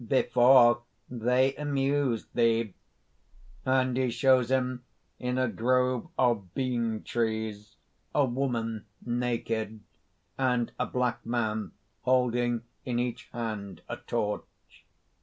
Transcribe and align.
"Before, 0.07 0.81
they 1.11 1.55
amused 1.57 2.29
thee!" 2.33 2.73
(And 3.67 3.95
he 3.95 4.09
shows 4.09 4.49
him 4.49 4.83
in 5.19 5.37
a 5.37 5.47
grove 5.47 6.07
of 6.17 6.55
bean 6.55 7.03
trees, 7.03 7.75
A 8.15 8.25
WOMAN, 8.25 8.85
_naked.... 9.05 9.81
.........and 10.39 10.71
a 10.79 10.87
black 10.87 11.23
man, 11.23 11.73
holding 12.01 12.63
in 12.83 12.97
each 12.97 13.25
hand 13.31 13.83
a 13.87 13.97
torch. 13.97 14.85